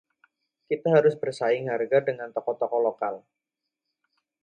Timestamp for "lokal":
2.87-3.15